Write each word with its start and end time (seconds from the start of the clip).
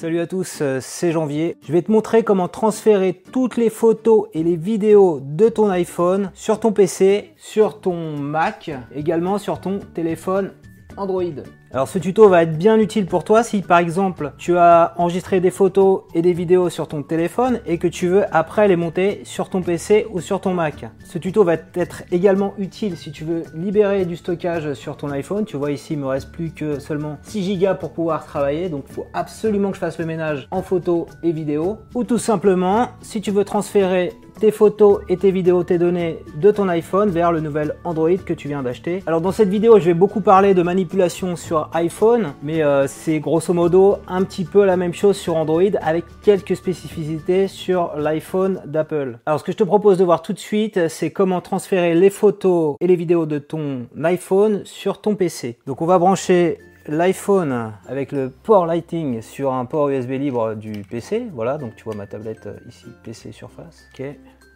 Salut 0.00 0.20
à 0.20 0.26
tous, 0.26 0.60
euh, 0.62 0.78
c'est 0.80 1.12
Janvier. 1.12 1.58
Je 1.62 1.74
vais 1.74 1.82
te 1.82 1.92
montrer 1.92 2.22
comment 2.22 2.48
transférer 2.48 3.12
toutes 3.12 3.58
les 3.58 3.68
photos 3.68 4.28
et 4.32 4.42
les 4.42 4.56
vidéos 4.56 5.20
de 5.22 5.50
ton 5.50 5.68
iPhone 5.68 6.30
sur 6.32 6.58
ton 6.58 6.72
PC, 6.72 7.34
sur 7.36 7.82
ton 7.82 8.16
Mac, 8.16 8.70
également 8.94 9.36
sur 9.36 9.60
ton 9.60 9.78
téléphone 9.92 10.52
Android. 11.00 11.24
Alors 11.72 11.88
ce 11.88 11.98
tuto 11.98 12.28
va 12.28 12.42
être 12.42 12.58
bien 12.58 12.78
utile 12.78 13.06
pour 13.06 13.24
toi 13.24 13.42
si 13.42 13.62
par 13.62 13.78
exemple 13.78 14.32
tu 14.38 14.58
as 14.58 14.92
enregistré 14.96 15.40
des 15.40 15.50
photos 15.50 16.02
et 16.14 16.20
des 16.20 16.32
vidéos 16.32 16.68
sur 16.68 16.88
ton 16.88 17.02
téléphone 17.02 17.60
et 17.64 17.78
que 17.78 17.86
tu 17.86 18.08
veux 18.08 18.24
après 18.34 18.68
les 18.68 18.76
monter 18.76 19.22
sur 19.24 19.48
ton 19.48 19.62
PC 19.62 20.06
ou 20.10 20.20
sur 20.20 20.40
ton 20.40 20.52
Mac. 20.52 20.86
Ce 21.04 21.18
tuto 21.18 21.42
va 21.44 21.54
être 21.74 22.02
également 22.10 22.54
utile 22.58 22.96
si 22.96 23.12
tu 23.12 23.24
veux 23.24 23.44
libérer 23.54 24.04
du 24.04 24.16
stockage 24.16 24.74
sur 24.74 24.96
ton 24.96 25.10
iPhone. 25.10 25.44
Tu 25.44 25.56
vois 25.56 25.70
ici 25.70 25.94
il 25.94 26.00
me 26.00 26.06
reste 26.06 26.32
plus 26.32 26.50
que 26.52 26.78
seulement 26.80 27.18
6 27.22 27.58
Go 27.58 27.74
pour 27.78 27.92
pouvoir 27.92 28.26
travailler 28.26 28.68
donc 28.68 28.84
il 28.88 28.94
faut 28.94 29.06
absolument 29.14 29.70
que 29.70 29.76
je 29.76 29.80
fasse 29.80 29.98
le 29.98 30.06
ménage 30.06 30.48
en 30.50 30.62
photos 30.62 31.06
et 31.22 31.32
vidéos. 31.32 31.78
Ou 31.94 32.04
tout 32.04 32.18
simplement 32.18 32.88
si 33.00 33.20
tu 33.20 33.30
veux 33.30 33.44
transférer 33.44 34.12
tes 34.40 34.50
photos 34.50 35.00
et 35.08 35.18
tes 35.18 35.30
vidéos, 35.30 35.62
tes 35.64 35.76
données 35.76 36.18
de 36.34 36.50
ton 36.50 36.68
iPhone 36.68 37.10
vers 37.10 37.30
le 37.30 37.40
nouvel 37.40 37.76
Android 37.84 38.16
que 38.24 38.32
tu 38.32 38.48
viens 38.48 38.62
d'acheter. 38.62 39.02
Alors 39.06 39.20
dans 39.20 39.32
cette 39.32 39.50
vidéo, 39.50 39.78
je 39.78 39.84
vais 39.84 39.94
beaucoup 39.94 40.22
parler 40.22 40.54
de 40.54 40.62
manipulation 40.62 41.36
sur 41.36 41.68
iPhone, 41.74 42.32
mais 42.42 42.62
euh, 42.62 42.86
c'est 42.86 43.20
grosso 43.20 43.52
modo 43.52 43.98
un 44.08 44.24
petit 44.24 44.44
peu 44.44 44.64
la 44.64 44.78
même 44.78 44.94
chose 44.94 45.16
sur 45.16 45.36
Android 45.36 45.62
avec 45.82 46.04
quelques 46.22 46.56
spécificités 46.56 47.48
sur 47.48 47.92
l'iPhone 47.96 48.62
d'Apple. 48.64 49.18
Alors 49.26 49.40
ce 49.40 49.44
que 49.44 49.52
je 49.52 49.58
te 49.58 49.64
propose 49.64 49.98
de 49.98 50.04
voir 50.04 50.22
tout 50.22 50.32
de 50.32 50.38
suite, 50.38 50.88
c'est 50.88 51.10
comment 51.10 51.42
transférer 51.42 51.94
les 51.94 52.10
photos 52.10 52.76
et 52.80 52.86
les 52.86 52.96
vidéos 52.96 53.26
de 53.26 53.38
ton 53.38 53.86
iPhone 54.02 54.62
sur 54.64 55.02
ton 55.02 55.16
PC. 55.16 55.58
Donc 55.66 55.82
on 55.82 55.86
va 55.86 55.98
brancher 55.98 56.58
l'iPhone 56.86 57.72
avec 57.88 58.12
le 58.12 58.30
port 58.30 58.66
Lighting 58.66 59.22
sur 59.22 59.52
un 59.52 59.64
port 59.64 59.88
USB 59.88 60.10
libre 60.10 60.54
du 60.54 60.82
PC. 60.82 61.26
Voilà, 61.32 61.58
donc 61.58 61.76
tu 61.76 61.84
vois 61.84 61.94
ma 61.94 62.06
tablette 62.06 62.46
euh, 62.46 62.56
ici, 62.68 62.86
PC 63.02 63.32
Surface. 63.32 63.88
Ok. 63.92 64.04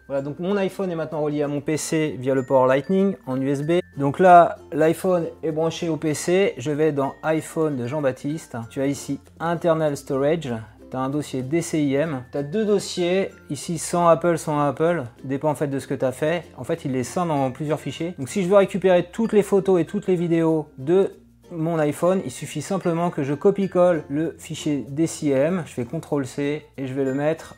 Voilà, 0.07 0.21
donc 0.21 0.37
mon 0.37 0.55
iPhone 0.57 0.91
est 0.91 0.95
maintenant 0.95 1.21
relié 1.21 1.41
à 1.41 1.47
mon 1.47 1.61
PC 1.61 2.15
via 2.19 2.35
le 2.35 2.45
port 2.45 2.67
Lightning 2.67 3.15
en 3.25 3.41
USB. 3.41 3.79
Donc 3.97 4.19
là, 4.19 4.57
l'iPhone 4.71 5.25
est 5.41 5.51
branché 5.51 5.89
au 5.89 5.97
PC. 5.97 6.53
Je 6.57 6.69
vais 6.69 6.91
dans 6.91 7.13
iPhone 7.23 7.75
de 7.75 7.87
Jean-Baptiste. 7.87 8.55
Tu 8.69 8.81
as 8.81 8.87
ici 8.87 9.19
Internal 9.39 9.97
Storage. 9.97 10.53
Tu 10.91 10.97
as 10.97 10.99
un 10.99 11.09
dossier 11.09 11.41
DCIM. 11.41 12.23
Tu 12.31 12.37
as 12.37 12.43
deux 12.43 12.65
dossiers, 12.65 13.31
ici 13.49 13.79
sans 13.79 14.07
Apple, 14.07 14.37
sans 14.37 14.59
Apple. 14.59 15.05
Dépend 15.23 15.49
en 15.49 15.55
fait 15.55 15.67
de 15.67 15.79
ce 15.79 15.87
que 15.87 15.95
tu 15.95 16.05
as 16.05 16.11
fait. 16.11 16.43
En 16.55 16.63
fait, 16.63 16.85
il 16.85 16.91
les 16.91 17.03
scinde 17.03 17.29
dans 17.29 17.49
plusieurs 17.49 17.79
fichiers. 17.79 18.13
Donc 18.19 18.29
si 18.29 18.43
je 18.43 18.47
veux 18.47 18.57
récupérer 18.57 19.07
toutes 19.11 19.33
les 19.33 19.43
photos 19.43 19.81
et 19.81 19.85
toutes 19.85 20.05
les 20.05 20.15
vidéos 20.15 20.67
de 20.77 21.13
mon 21.51 21.77
iPhone, 21.79 22.21
il 22.25 22.31
suffit 22.31 22.61
simplement 22.61 23.09
que 23.09 23.23
je 23.23 23.33
copie-colle 23.33 24.03
le 24.09 24.35
fichier 24.37 24.85
DCIM. 24.89 25.63
Je 25.65 25.73
fais 25.73 25.85
CTRL 25.85 26.25
C 26.25 26.65
et 26.77 26.87
je 26.87 26.93
vais 26.93 27.03
le 27.03 27.13
mettre, 27.13 27.55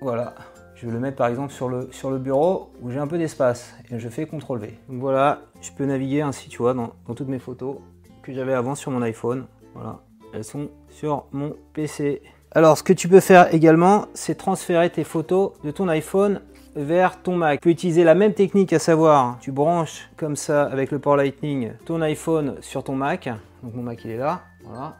voilà, 0.00 0.34
je 0.74 0.86
vais 0.86 0.92
le 0.92 1.00
mettre 1.00 1.16
par 1.16 1.28
exemple 1.28 1.52
sur 1.52 1.68
le, 1.68 2.18
bureau 2.18 2.70
où 2.82 2.90
j'ai 2.90 2.98
un 2.98 3.06
peu 3.06 3.18
d'espace 3.18 3.74
et 3.90 3.98
je 3.98 4.08
fais 4.08 4.26
CTRL 4.26 4.58
V. 4.58 4.78
Donc 4.88 5.00
voilà, 5.00 5.42
je 5.60 5.70
peux 5.72 5.84
naviguer 5.84 6.22
ainsi, 6.22 6.48
tu 6.48 6.58
vois, 6.58 6.74
dans, 6.74 6.92
toutes 7.14 7.28
mes 7.28 7.38
photos 7.38 7.76
que 8.22 8.32
j'avais 8.32 8.54
avant 8.54 8.74
sur 8.74 8.90
mon 8.90 9.02
iPhone. 9.02 9.46
Voilà, 9.74 10.00
elles 10.34 10.44
sont 10.44 10.68
sur 10.90 11.26
mon 11.32 11.54
PC. 11.72 12.22
Alors, 12.52 12.78
ce 12.78 12.82
que 12.82 12.92
tu 12.92 13.08
peux 13.08 13.20
faire 13.20 13.54
également, 13.54 14.06
c'est 14.14 14.34
transférer 14.34 14.90
tes 14.90 15.04
photos 15.04 15.52
de 15.62 15.70
ton 15.70 15.88
iPhone 15.88 16.40
vers 16.78 17.20
ton 17.20 17.36
Mac. 17.36 17.60
Tu 17.60 17.64
peux 17.64 17.70
utiliser 17.70 18.04
la 18.04 18.14
même 18.14 18.34
technique, 18.34 18.72
à 18.72 18.78
savoir, 18.78 19.38
tu 19.40 19.52
branches 19.52 20.08
comme 20.16 20.36
ça 20.36 20.64
avec 20.64 20.90
le 20.90 20.98
port 20.98 21.16
Lightning 21.16 21.72
ton 21.84 22.00
iPhone 22.02 22.56
sur 22.60 22.84
ton 22.84 22.94
Mac. 22.94 23.28
Donc 23.62 23.74
mon 23.74 23.82
Mac 23.82 24.04
il 24.04 24.12
est 24.12 24.16
là, 24.16 24.42
voilà. 24.64 24.96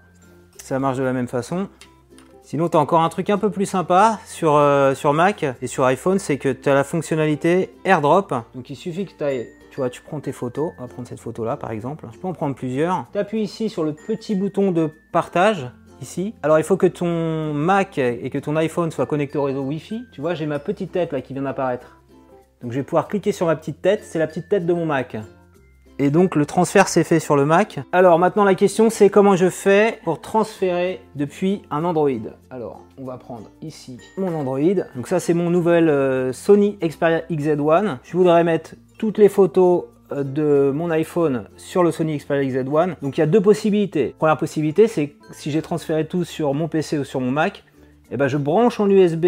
Ça 0.63 0.79
marche 0.79 0.99
de 0.99 1.03
la 1.03 1.13
même 1.13 1.29
façon. 1.29 1.69
Sinon, 2.43 2.69
tu 2.69 2.77
as 2.77 2.81
encore 2.81 3.03
un 3.03 3.09
truc 3.11 3.31
un 3.31 3.37
peu 3.39 3.51
plus 3.51 3.67
sympa 3.67 4.19
sur, 4.25 4.57
euh, 4.57 4.95
sur 4.95 5.13
Mac 5.13 5.45
et 5.61 5.67
sur 5.67 5.85
iPhone, 5.85 6.19
c'est 6.19 6.39
que 6.39 6.49
tu 6.49 6.69
as 6.69 6.75
la 6.75 6.83
fonctionnalité 6.83 7.75
AirDrop. 7.85 8.35
Donc 8.55 8.71
il 8.71 8.77
suffit 8.77 9.05
que 9.05 9.13
tu 9.17 9.23
ailles, 9.23 9.47
tu 9.71 9.77
vois, 9.77 9.91
tu 9.91 10.01
prends 10.01 10.19
tes 10.19 10.33
photos. 10.33 10.73
On 10.79 10.83
va 10.83 10.89
prendre 10.89 11.07
cette 11.07 11.21
photo 11.21 11.45
là 11.45 11.57
par 11.57 11.71
exemple. 11.71 12.07
Je 12.13 12.19
peux 12.19 12.27
en 12.27 12.33
prendre 12.33 12.55
plusieurs. 12.55 13.07
Tu 13.13 13.19
appuies 13.19 13.43
ici 13.43 13.69
sur 13.69 13.85
le 13.85 13.93
petit 13.93 14.35
bouton 14.35 14.73
de 14.73 14.91
partage 15.13 15.71
Alors 16.43 16.59
il 16.59 16.65
faut 16.65 16.77
que 16.77 16.87
ton 16.87 17.53
Mac 17.55 17.99
et 17.99 18.31
que 18.31 18.39
ton 18.39 18.57
iPhone 18.57 18.91
soient 18.91 19.07
connectés 19.07 19.39
au 19.39 19.45
réseau 19.45 19.63
Wi-Fi. 19.63 20.05
Tu 20.13 20.21
vois, 20.21 20.35
j'ai 20.35 20.47
ma 20.47 20.59
petite 20.59 20.93
tête 20.93 21.13
là 21.13 21.21
qui 21.21 21.33
vient 21.33 21.43
d'apparaître. 21.43 21.99
Donc 22.63 22.73
je 22.73 22.79
vais 22.79 22.85
pouvoir 22.85 23.09
cliquer 23.09 23.33
sur 23.33 23.47
ma 23.47 23.57
petite 23.57 23.83
tête, 23.83 24.03
c'est 24.03 24.19
la 24.19 24.27
petite 24.27 24.49
tête 24.49 24.67
de 24.67 24.73
mon 24.73 24.87
Mac 24.87 25.17
et 25.99 26.11
donc 26.11 26.37
le 26.37 26.47
transfert 26.47 26.89
s'est 26.89 27.05
fait 27.05 27.21
sur 27.21 27.37
le 27.37 27.45
Mac. 27.45 27.81
Alors 27.93 28.19
maintenant 28.19 28.45
la 28.45 28.55
question 28.55 28.91
c'est 28.91 29.11
comment 29.11 29.37
je 29.37 29.51
fais 29.51 29.99
pour 30.05 30.21
transférer 30.21 31.01
depuis 31.17 31.63
un 31.71 31.85
Android? 31.85 32.11
Alors 32.51 32.85
on 32.99 33.05
va 33.05 33.17
prendre 33.17 33.51
ici 33.63 33.99
mon 34.17 34.35
Android. 34.35 34.85
Donc 34.95 35.09
ça 35.09 35.21
c'est 35.21 35.35
mon 35.35 35.51
nouvel 35.51 35.89
euh, 35.89 36.33
Sony 36.33 36.79
Xperia 36.83 37.23
XZ1. 37.31 37.99
Je 38.03 38.17
voudrais 38.17 38.45
mettre 38.45 38.75
toutes 38.99 39.19
les 39.19 39.29
photos 39.29 39.85
de 40.11 40.71
mon 40.75 40.91
iPhone 40.91 41.45
sur 41.57 41.83
le 41.83 41.91
Sony 41.91 42.17
Xperia 42.19 42.43
XZ1. 42.43 42.97
Donc 43.03 43.19
il 43.19 43.21
y 43.21 43.23
a 43.23 43.27
deux 43.27 43.41
possibilités. 43.41 44.15
Première 44.19 44.39
possibilité 44.39 44.89
c'est 44.89 45.15
si 45.33 45.51
j'ai 45.51 45.63
transféré 45.63 46.07
tout 46.07 46.25
sur 46.25 46.55
mon 46.55 46.69
PC 46.69 46.99
ou 46.99 47.05
sur 47.05 47.21
mon 47.21 47.31
Mac, 47.31 47.65
et 48.11 48.15
eh 48.15 48.17
ben 48.17 48.29
je 48.29 48.37
branche 48.37 48.81
en 48.81 48.89
USB 48.89 49.27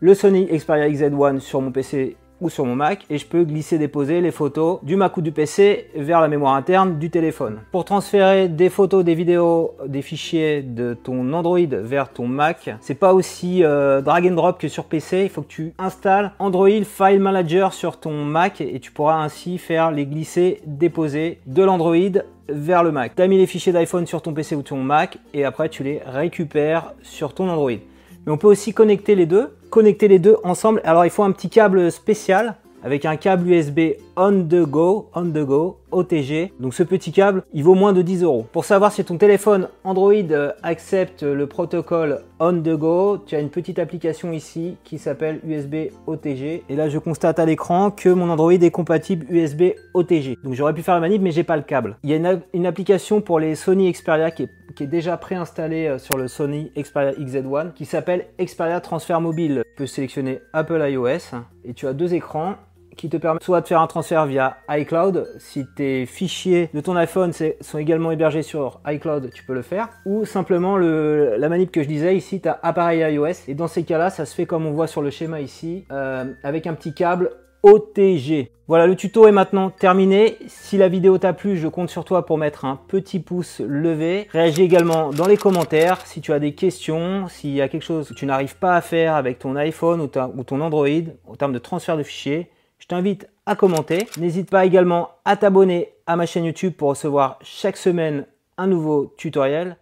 le 0.00 0.14
Sony 0.14 0.46
Xperia 0.46 0.88
XZ1 0.88 1.40
sur 1.40 1.60
mon 1.60 1.70
PC 1.70 2.16
ou 2.40 2.50
sur 2.50 2.64
mon 2.64 2.74
Mac 2.74 3.04
et 3.10 3.18
je 3.18 3.26
peux 3.26 3.44
glisser 3.44 3.78
déposer 3.78 4.20
les 4.20 4.30
photos 4.30 4.78
du 4.82 4.96
Mac 4.96 5.16
ou 5.16 5.22
du 5.22 5.32
PC 5.32 5.88
vers 5.94 6.20
la 6.20 6.28
mémoire 6.28 6.54
interne 6.54 6.98
du 6.98 7.10
téléphone. 7.10 7.60
Pour 7.72 7.84
transférer 7.84 8.48
des 8.48 8.68
photos, 8.68 9.04
des 9.04 9.14
vidéos, 9.14 9.74
des 9.86 10.02
fichiers 10.02 10.62
de 10.62 10.94
ton 10.94 11.32
Android 11.32 11.58
vers 11.70 12.12
ton 12.12 12.26
Mac, 12.26 12.70
c'est 12.80 12.94
pas 12.94 13.14
aussi 13.14 13.64
euh, 13.64 14.00
drag 14.00 14.26
and 14.26 14.34
drop 14.34 14.58
que 14.58 14.68
sur 14.68 14.84
PC, 14.84 15.24
il 15.24 15.28
faut 15.28 15.42
que 15.42 15.48
tu 15.48 15.72
installes 15.78 16.32
Android 16.38 16.68
File 16.84 17.20
Manager 17.20 17.72
sur 17.72 17.98
ton 17.98 18.24
Mac 18.24 18.60
et 18.60 18.80
tu 18.80 18.92
pourras 18.92 19.22
ainsi 19.22 19.58
faire 19.58 19.90
les 19.90 20.06
glisser 20.06 20.60
déposer 20.66 21.40
de 21.46 21.62
l'Android 21.62 22.22
vers 22.48 22.82
le 22.82 22.92
Mac. 22.92 23.14
Tu 23.14 23.22
as 23.22 23.28
mis 23.28 23.38
les 23.38 23.46
fichiers 23.46 23.72
d'iPhone 23.72 24.06
sur 24.06 24.22
ton 24.22 24.32
PC 24.32 24.56
ou 24.56 24.62
ton 24.62 24.78
Mac 24.78 25.18
et 25.34 25.44
après 25.44 25.68
tu 25.68 25.82
les 25.82 26.00
récupères 26.04 26.92
sur 27.02 27.34
ton 27.34 27.48
Android. 27.48 27.78
Mais 28.26 28.32
on 28.32 28.36
peut 28.36 28.48
aussi 28.48 28.72
connecter 28.72 29.14
les 29.14 29.26
deux, 29.26 29.48
connecter 29.70 30.08
les 30.08 30.18
deux 30.18 30.36
ensemble. 30.44 30.80
Alors 30.84 31.04
il 31.04 31.10
faut 31.10 31.22
un 31.22 31.32
petit 31.32 31.48
câble 31.48 31.90
spécial 31.90 32.56
avec 32.82 33.04
un 33.04 33.16
câble 33.16 33.48
USB 33.48 33.80
on 34.16 34.44
the 34.44 34.66
go, 34.66 35.08
on 35.14 35.30
the 35.30 35.44
go, 35.44 35.78
OTG. 35.90 36.52
Donc 36.60 36.74
ce 36.74 36.82
petit 36.82 37.12
câble, 37.12 37.42
il 37.52 37.64
vaut 37.64 37.74
moins 37.74 37.92
de 37.92 38.02
10 38.02 38.22
euros. 38.22 38.46
Pour 38.52 38.64
savoir 38.64 38.92
si 38.92 39.02
ton 39.04 39.16
téléphone 39.16 39.68
Android 39.84 40.12
euh, 40.12 40.52
accepte 40.62 41.22
le 41.22 41.46
protocole 41.46 42.22
on 42.38 42.52
the 42.52 42.76
go, 42.76 43.18
tu 43.24 43.34
as 43.34 43.40
une 43.40 43.50
petite 43.50 43.78
application 43.78 44.32
ici 44.32 44.76
qui 44.84 44.98
s'appelle 44.98 45.40
USB 45.46 45.90
OTG. 46.06 46.64
Et 46.68 46.76
là, 46.76 46.88
je 46.88 46.98
constate 46.98 47.38
à 47.38 47.46
l'écran 47.46 47.90
que 47.90 48.08
mon 48.08 48.28
Android 48.28 48.52
est 48.52 48.70
compatible 48.70 49.26
USB 49.30 49.72
OTG. 49.94 50.36
Donc 50.44 50.54
j'aurais 50.54 50.74
pu 50.74 50.82
faire 50.82 50.94
la 50.94 51.00
manip, 51.00 51.22
mais 51.22 51.32
j'ai 51.32 51.44
pas 51.44 51.56
le 51.56 51.62
câble. 51.62 51.96
Il 52.02 52.10
y 52.10 52.14
a 52.14 52.38
une, 52.52 52.66
application 52.66 53.20
pour 53.20 53.40
les 53.40 53.54
Sony 53.54 53.90
Xperia 53.90 54.30
qui 54.30 54.44
est, 54.44 54.50
qui 54.80 54.84
est 54.84 54.86
déjà 54.86 55.18
préinstallée 55.18 55.88
euh, 55.88 55.98
sur 55.98 56.16
le 56.16 56.26
Sony 56.26 56.72
Xperia 56.74 57.12
XZ1 57.12 57.74
qui 57.74 57.84
s'appelle 57.84 58.28
Xperia 58.40 58.80
Transfer 58.80 59.20
Mobile. 59.20 59.62
Tu 59.66 59.74
peux 59.76 59.86
sélectionner 59.86 60.40
Apple 60.54 60.82
iOS 60.82 61.36
et 61.66 61.74
tu 61.74 61.86
as 61.86 61.92
deux 61.92 62.14
écrans 62.14 62.54
qui 62.96 63.10
te 63.10 63.18
permet 63.18 63.40
soit 63.42 63.60
de 63.60 63.66
faire 63.66 63.82
un 63.82 63.86
transfert 63.86 64.24
via 64.24 64.56
iCloud, 64.70 65.34
si 65.38 65.66
tes 65.76 66.06
fichiers 66.06 66.70
de 66.72 66.80
ton 66.80 66.96
iPhone 66.96 67.32
sont 67.60 67.78
également 67.78 68.10
hébergés 68.10 68.42
sur 68.42 68.80
iCloud, 68.86 69.30
tu 69.34 69.44
peux 69.44 69.52
le 69.52 69.60
faire, 69.60 69.90
ou 70.06 70.24
simplement 70.24 70.78
le, 70.78 71.36
la 71.36 71.48
manip 71.50 71.70
que 71.70 71.82
je 71.82 71.88
disais 71.88 72.16
ici, 72.16 72.40
tu 72.40 72.48
as 72.48 72.58
appareil 72.62 73.00
iOS, 73.14 73.48
et 73.48 73.54
dans 73.54 73.68
ces 73.68 73.84
cas-là, 73.84 74.08
ça 74.08 74.24
se 74.24 74.34
fait 74.34 74.46
comme 74.46 74.66
on 74.66 74.72
voit 74.72 74.86
sur 74.86 75.02
le 75.02 75.10
schéma 75.10 75.40
ici, 75.40 75.84
euh, 75.92 76.24
avec 76.42 76.66
un 76.66 76.74
petit 76.74 76.92
câble 76.92 77.30
OTG. 77.62 78.50
Voilà, 78.68 78.86
le 78.86 78.94
tuto 78.94 79.26
est 79.26 79.32
maintenant 79.32 79.70
terminé. 79.70 80.38
Si 80.46 80.78
la 80.78 80.88
vidéo 80.88 81.18
t'a 81.18 81.32
plu, 81.32 81.56
je 81.56 81.66
compte 81.66 81.90
sur 81.90 82.04
toi 82.04 82.24
pour 82.24 82.38
mettre 82.38 82.64
un 82.64 82.76
petit 82.76 83.18
pouce 83.18 83.60
levé. 83.60 84.28
Réagis 84.30 84.62
également 84.62 85.10
dans 85.10 85.26
les 85.26 85.36
commentaires 85.36 86.06
si 86.06 86.20
tu 86.20 86.32
as 86.32 86.38
des 86.38 86.54
questions, 86.54 87.26
s'il 87.26 87.50
y 87.50 87.60
a 87.60 87.68
quelque 87.68 87.82
chose 87.82 88.08
que 88.08 88.14
tu 88.14 88.26
n'arrives 88.26 88.56
pas 88.56 88.76
à 88.76 88.80
faire 88.80 89.16
avec 89.16 89.40
ton 89.40 89.56
iPhone 89.56 90.00
ou, 90.00 90.06
ton 90.06 90.60
Android 90.60 90.86
en 91.26 91.34
termes 91.34 91.52
de 91.52 91.58
transfert 91.58 91.96
de 91.96 92.04
fichiers. 92.04 92.48
Je 92.78 92.86
t'invite 92.86 93.26
à 93.44 93.56
commenter. 93.56 94.06
N'hésite 94.18 94.48
pas 94.48 94.64
également 94.64 95.10
à 95.24 95.36
t'abonner 95.36 95.92
à 96.06 96.14
ma 96.14 96.26
chaîne 96.26 96.44
YouTube 96.44 96.74
pour 96.74 96.90
recevoir 96.90 97.40
chaque 97.42 97.76
semaine 97.76 98.24
un 98.56 98.68
nouveau 98.68 99.12
tutoriel. 99.16 99.76